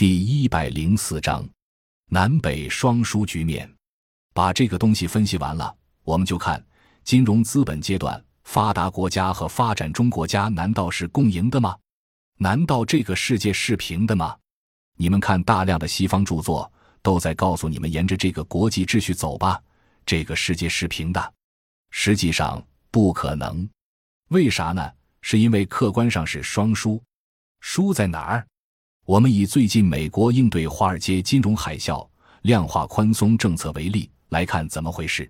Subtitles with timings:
[0.00, 1.46] 第一百零四章，
[2.06, 3.70] 南北双输局面。
[4.32, 6.64] 把这个东西分析完了，我们就看
[7.04, 11.76] 金融资本阶段，发达国家和发展中国家难道是共赢的吗？
[12.38, 14.34] 难道这个世界是平的吗？
[14.96, 16.72] 你们看，大量的西方著作
[17.02, 19.62] 都在告诉你们，沿着这个国际秩序走吧，
[20.06, 21.34] 这个世界是平的。
[21.90, 23.68] 实际上不可能，
[24.28, 24.90] 为啥呢？
[25.20, 27.02] 是因为客观上是双输，
[27.60, 28.46] 输在哪儿？
[29.10, 32.08] 我们以最近美国应对华尔街金融海啸、
[32.42, 35.28] 量化宽松政策为例来看怎么回事。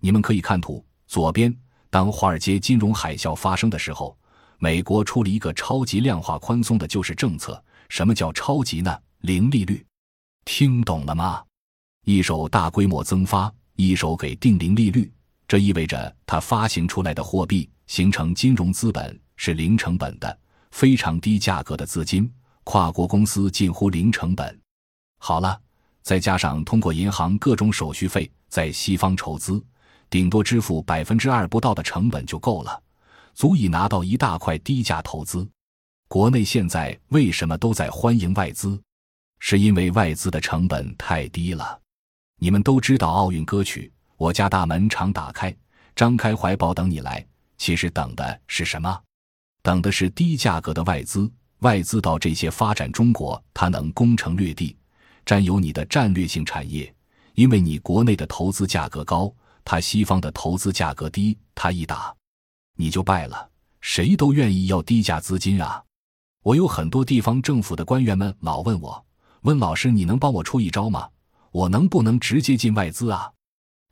[0.00, 1.56] 你们可以看图，左边，
[1.88, 4.18] 当华尔街金融海啸发生的时候，
[4.58, 7.62] 美国出了一个超级量化宽松的救市政策。
[7.88, 8.92] 什么叫超级呢？
[9.20, 9.86] 零利率，
[10.44, 11.44] 听懂了吗？
[12.04, 15.08] 一手大规模增发，一手给定零利率，
[15.46, 20.36] 这意味着它发行出来的货币形成金融资本是零成本的，
[20.72, 22.28] 非常低价格的资金。
[22.64, 24.60] 跨国公司近乎零成本，
[25.18, 25.60] 好了，
[26.02, 29.62] 再加上通过银行各种手续费在西方筹资，
[30.08, 32.82] 顶多支付百分之二不到的成本就够了，
[33.34, 35.48] 足以拿到一大块低价投资。
[36.08, 38.80] 国内现在为什么都在欢迎外资？
[39.40, 41.80] 是因为外资的成本太低了。
[42.38, 45.54] 你们都知道奥运歌曲《我家大门常打开，
[45.96, 47.20] 张开怀抱等你来》，
[47.58, 49.00] 其实等的是什么？
[49.62, 51.28] 等的是低价格的外资。
[51.62, 54.76] 外资到这些发展中国，它能攻城略地，
[55.24, 56.92] 占有你的战略性产业，
[57.34, 59.32] 因为你国内的投资价格高，
[59.64, 62.14] 它西方的投资价格低，它一打，
[62.76, 63.48] 你就败了。
[63.80, 65.82] 谁都愿意要低价资金啊！
[66.42, 69.04] 我有很多地方政府的官员们老问我，
[69.42, 71.08] 问老师，你能帮我出一招吗？
[71.50, 73.30] 我能不能直接进外资啊？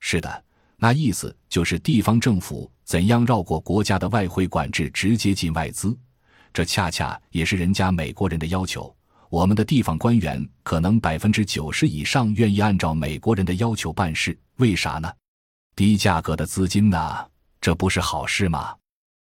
[0.01, 0.45] 是的，
[0.77, 5.97] 那意思就是地方政府怎样绕过国家的外汇管制，直接进外资。
[6.53, 8.95] 这恰恰也是人家美国人的要求。
[9.29, 15.09] 我们的地方官员可能百分之九十以上愿意按照美国人的要求办事，为啥呢？
[15.77, 17.27] 低价格的资金呢？
[17.61, 18.75] 这不是好事吗？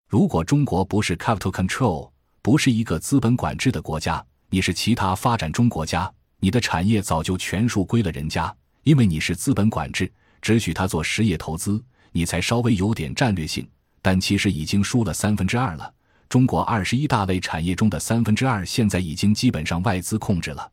[0.08, 2.10] 如果中国不是 capital control，
[2.42, 8.52] 不是一个资本管制的国家，你是其他发展中国家，你的产业早就全数归了人家，
[8.82, 13.66] 因为你是资本管制，只许他做实业投资，你才稍微有点战略性，
[14.02, 15.94] 但其实已经输了三分之二了。
[16.32, 20.72] 中国二十一大类产业中的三分之二，现在已经基本上外资控制了。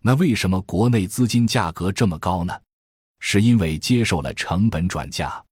[0.00, 2.58] 那为什么国内资金价格这么高呢？
[3.20, 5.44] 是因为接受了成本转嫁，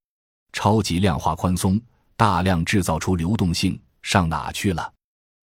[0.53, 1.79] 超级量化宽松，
[2.17, 4.91] 大量制造出流动性，上哪去了？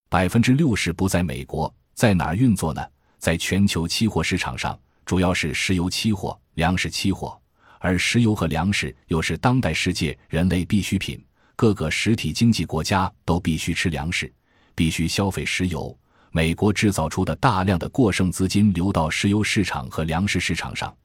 [0.08, 2.84] 百分之六十不在美国，在哪儿运作呢？
[3.20, 4.76] 在全球期货市场上，
[5.06, 7.40] 主要是石油期货、粮食期货，
[7.78, 11.24] 而石油和粮食又是当代世界人类必需品。
[11.60, 14.32] 各个实体经济国家都必须吃粮食，
[14.74, 15.94] 必须消费石油。
[16.30, 20.96] 美国制造出的大量的过剩资金流到石油市场和粮食市场上，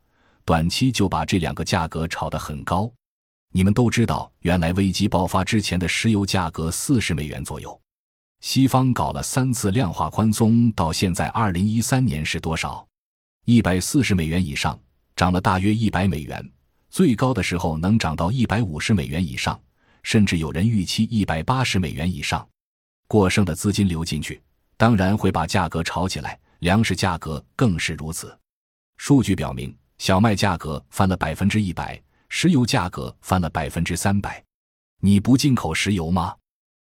[0.45, 2.89] 短期就把这两个价格炒得很高。
[3.51, 7.77] 你们都知道，原来危机爆发之前的石油价格四十美元左右。
[8.39, 12.87] 西方搞了三次量化宽松，到现在二零一三年是多少？
[13.43, 14.79] 一百四十美元以上，
[15.17, 16.49] 涨了大约一百美元，
[16.89, 19.59] 最高的时候能涨到一百五十美元以上。
[20.05, 22.47] 甚至有人预期一百八十美元以上，
[23.07, 24.39] 过剩的资金流进去，
[24.77, 26.39] 当然会把价格炒起来。
[26.59, 28.37] 粮食价格更是如此。
[28.97, 31.99] 数据表明，小麦价格翻了百分之一百，
[32.29, 34.41] 石油价格翻了百分之三百。
[35.01, 36.35] 你不进口石油吗？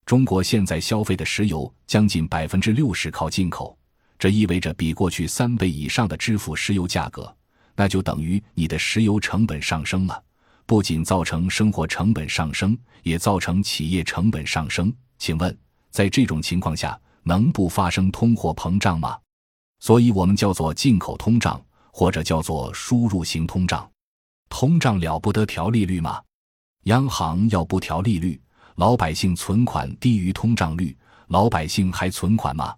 [0.04, 3.78] 中国现在消费的石油将近百分之六十靠进口，
[4.18, 7.34] 这意味着比过去三倍以上的支付石油价格，
[7.76, 10.20] 那就等于你的石油成本上升了。
[10.66, 14.92] 不仅造成生活成本上升，也造成企业成本上升。
[15.18, 15.56] 请问，
[15.90, 19.18] 在这种情况下，能不发生通货膨胀吗？
[19.80, 23.88] 所以我们叫做进口通胀，或者叫做输入型通胀。
[24.48, 26.22] 通胀了不得调利率吗？
[26.84, 28.40] 央行要不调利率，
[28.76, 30.96] 老百姓存款低于通胀率，
[31.28, 32.74] 老百姓还存款吗？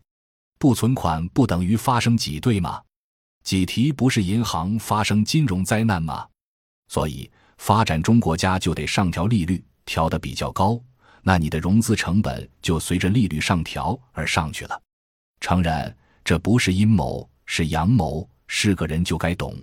[0.58, 2.82] 不存款不等于发生挤兑吗？
[3.44, 6.26] 挤提不是银行发生金融灾难吗？
[6.88, 7.30] 所以。
[7.58, 10.80] 发展中国家就得上调利率，调的比较高，
[11.22, 14.80] 那你的融资成本就随着利率上调而上去了。
[15.40, 15.94] 诚然，
[16.24, 19.54] 这不是阴谋，是阳谋，是个人就该懂。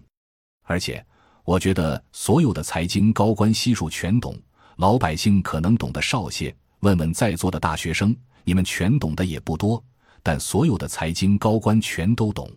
[0.64, 1.06] 而且，
[1.44, 4.38] 我觉得所有的财经高官悉数全懂，
[4.78, 6.56] 老百姓可能懂得少些。
[6.80, 9.84] 问问在座的大学生，你们全懂的也不多，
[10.22, 12.52] 但所有的财经高官全都懂。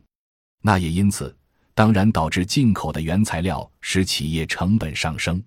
[0.63, 1.37] 那也因此。
[1.77, 5.45] 当然，导致进口的原材料使企业成本上升，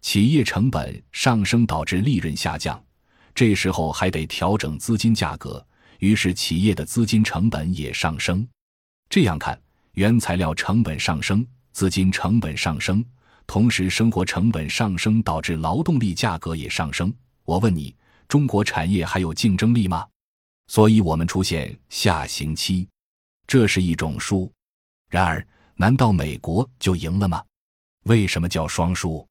[0.00, 2.84] 企业成本上升导致利润下降，
[3.36, 5.64] 这时候还得调整资金价格，
[6.00, 8.44] 于是企业的资金成本也上升。
[9.08, 9.56] 这样看，
[9.92, 13.04] 原材料成本上升，资金成本上升，
[13.46, 17.14] 同时生活成本上升导致劳动力价格也上升。
[17.44, 17.94] 我问你，
[18.26, 20.04] 中国产业还有竞争力吗？
[20.66, 22.88] 所以我们出现下行期，
[23.46, 24.50] 这是一种输。
[25.08, 25.46] 然而，
[25.80, 27.42] 难道美国就赢了吗？
[28.02, 29.26] 为什么叫双输？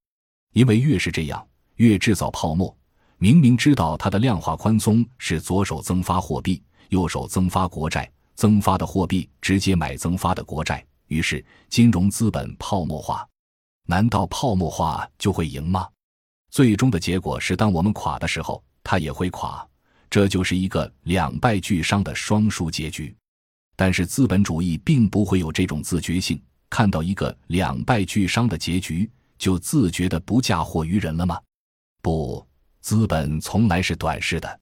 [0.53, 2.75] 因为越是这样，越制造泡沫。
[3.19, 8.11] 明明知道它的量化宽松是左手增发货币，右手增发国债。
[8.33, 13.23] 增发的货币直接买增发的国债，于是金融资本泡沫化。
[13.85, 15.87] 难道泡沫化就会赢吗？
[16.49, 19.63] 最终的结果是，当我们垮的时候，它也会垮。
[20.09, 23.15] 这就是一个两败俱伤的双输结局。
[23.79, 26.37] 但是资本主义并不会有这种自觉性，
[26.69, 31.39] 看到一个两败俱伤的结局，就自觉的不嫁祸于人了吗？
[32.01, 32.45] 不，
[32.81, 34.59] 资本从来是短视的。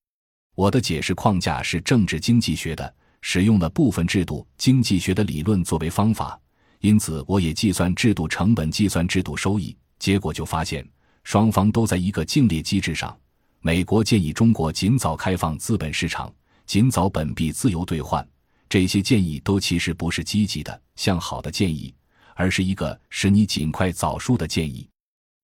[0.54, 2.94] 我的解释框架是政治经济学的。
[3.22, 6.40] 使用了部分制度经济学的理论作为方法，
[6.82, 9.76] 因此我也计算制度成本，计算制度收益。
[9.98, 10.88] 结果就发现，
[11.24, 13.18] 双方都在一个竞劣机制上。
[13.62, 16.32] 美国建议中国尽早开放资本市场，
[16.68, 18.26] 尽早本币自由兑换。
[18.70, 21.94] 这些建议都其实不是积极的、向好的建议，
[22.36, 24.88] 而是一个使你尽快早输的建议。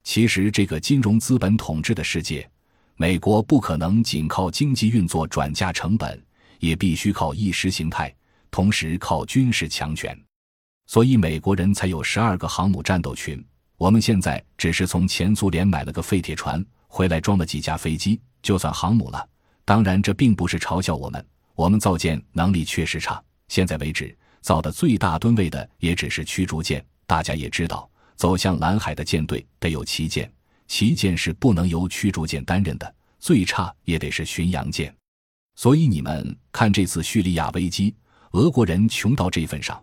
[0.03, 2.49] 其实，这个金融资本统治的世界，
[2.95, 6.21] 美国不可能仅靠经济运作转嫁成本。
[6.59, 8.15] 也必须靠意识形态，
[8.49, 10.17] 同时靠军事强权，
[10.87, 13.45] 所以美国人才有十二个航母战斗群。
[13.75, 19.27] 我们现在只是从前苏联买了个废铁船回来，装了几架飞机，就算航母了。
[19.65, 21.25] 当然，这并不是嘲笑我们，
[21.55, 23.21] 我们造舰能力确实差。
[23.47, 26.83] 现在为止，造的最大吨位的也只是驱逐舰。
[27.05, 30.31] 大家也知道，走向蓝海的舰队得有旗舰，
[30.67, 34.93] 旗舰是不能由驱逐舰担任的，最差也得是巡洋舰。
[35.55, 37.93] 所以你们看，这次叙利亚危机，
[38.31, 39.79] 俄国人穷到这份上，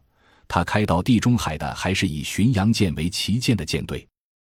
[0.48, 4.04] 他开到地中海的还是以巡洋舰为旗舰的舰队。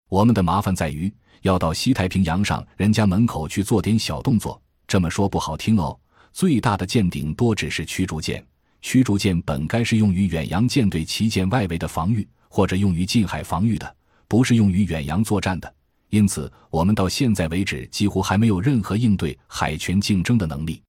[0.09, 1.13] 我们的麻烦在于
[1.43, 4.61] 要到西太平洋上人家门口去做点小动作。
[4.89, 5.97] 这么说不好听哦，
[6.35, 8.45] 最大的舰顶多只是驱逐舰，
[8.83, 13.97] 驱逐舰本该是用于远洋舰队旗舰外围的防御，或者用于近海防御的，
[14.27, 15.75] 不是用于远洋作战的。
[16.09, 20.83] 因此，我们到现在为止几乎还没有任何应对海权竞争的能力。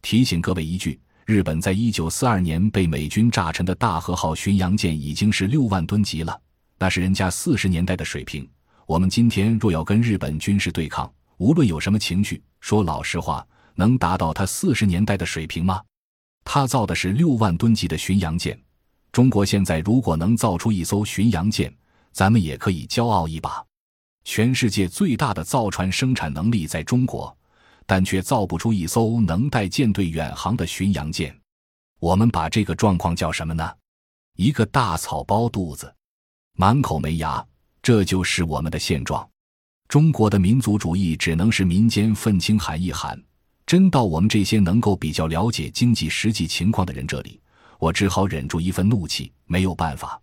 [0.00, 6.40] 提醒各位一句：日本在一九四二年被美军炸沉的大和号巡洋舰已经是六万吨级了，
[6.78, 8.48] 那是人家四十年代的水平。
[8.86, 13.44] 我们今天若要跟日本军事对抗，无论有什么情绪，说老实话，
[13.74, 15.82] 能达到他四十年代的水平吗？
[16.44, 18.58] 他造的是六万吨级的巡洋舰，
[19.12, 21.74] 中国现在如果能造出一艘巡洋舰，
[22.12, 23.64] 咱们也可以骄傲一把。
[24.24, 27.36] 全世界最大的造船生产能力在中国。
[27.86, 31.38] 但却造不出一艘能带舰队远航的巡洋舰，
[32.00, 33.70] 我们把这个状况叫什么呢？
[34.36, 35.94] 一个大草包肚子，
[36.54, 37.46] 满口没牙，
[37.82, 39.28] 这就是我们的现状。
[39.86, 43.22] 中国的民族主义只能是民间愤青喊一喊，
[43.74, 47.40] 真到我们这些能够比较了解经济实际情况的人这里，
[47.80, 50.22] 我只好忍住一份怒气，没有办法。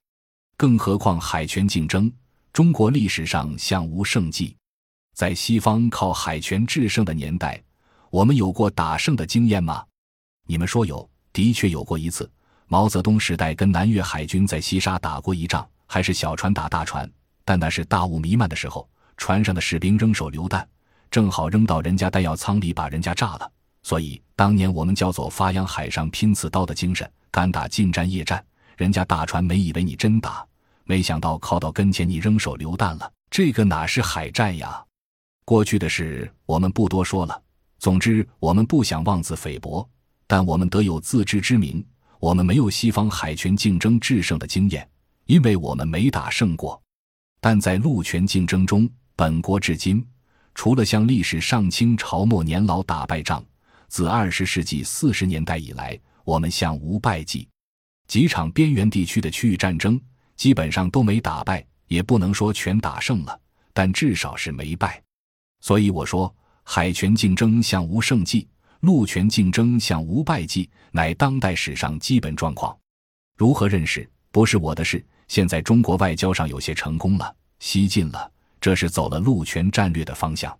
[0.55, 2.09] 更何况海权竞争，
[2.53, 4.55] 中国历史上向无胜绩。
[5.13, 7.61] 在西方靠海权制胜的年代，
[8.09, 9.83] 我们有过打胜的经验吗？
[10.47, 12.31] 你们说有，的确有过一次。
[12.67, 17.11] 毛泽东时代跟南越海军在西沙打过一仗，还是小船打大船，
[17.43, 20.65] 但那是大雾弥漫的时候，船上的士兵扔手榴弹，
[21.11, 23.51] 正好扔到人家弹药仓里，把人家炸了。
[23.83, 28.43] 所以当年我们叫做发扬海上拼刺刀的精神，敢打近战夜战。
[28.77, 30.43] 人家大船没以为你真打，
[30.85, 34.81] 没想到靠到跟前你扔手榴弹了，这个哪是海战呀？
[35.43, 37.39] 过去的事我们不多说了。
[37.77, 39.87] 总之，我们不想妄自菲薄，
[40.27, 41.85] 但我们得有自知之明。
[42.19, 44.87] 我们没有西方海权竞争制胜的经验，
[45.25, 46.79] 因为我们没打胜过。
[47.41, 50.05] 但在陆权竞争中，本国至今
[50.53, 53.43] 除了向历史上清朝末年老打败仗，
[53.87, 57.47] 自二十世纪四十年代以来，我们向无败绩。
[58.07, 59.99] 几场边缘地区的区域战争
[60.35, 63.39] 基本上都没打败，也不能说全打胜了，
[63.73, 65.01] 但至少是没败。
[65.61, 68.47] 所以我说，海权竞争向无胜绩，
[68.81, 72.77] 陆权竞争向无败绩，乃当代史上基本状况。
[73.37, 75.05] 如何认识，不是我的事。
[75.27, 78.30] 现在中国外交上有些成功了，西进了，
[78.61, 80.57] 这是走了陆权战略的方向。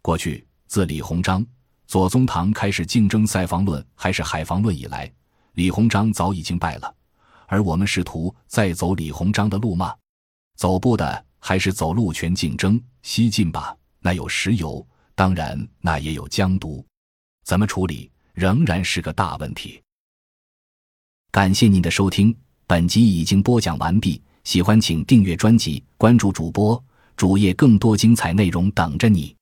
[0.00, 1.44] 过去自李鸿章、
[1.86, 5.12] 左宗棠开始竞争塞防论还是海防论以来，
[5.54, 6.94] 李鸿章早已经败了，
[7.46, 9.94] 而我们试图再走李鸿章的路吗？
[10.56, 13.76] 走不的还是走陆权竞争西进吧？
[13.98, 16.84] 那有石油，当然那也有江都，
[17.44, 19.82] 怎么处理仍然是个大问题。
[21.30, 24.22] 感谢您的收听，本集已经播讲完毕。
[24.44, 26.82] 喜欢请订阅专辑，关注主播。
[27.16, 29.34] 主页更多精彩内容等着你。